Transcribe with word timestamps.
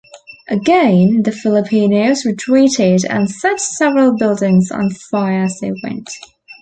Again 0.49 1.21
the 1.21 1.31
Filipinos 1.31 2.25
retreated 2.25 3.05
and 3.07 3.29
set 3.29 3.61
several 3.61 4.17
buildings 4.17 4.71
on 4.71 4.89
fire 4.89 5.43
as 5.43 5.59
they 5.59 5.73
went. 5.83 6.09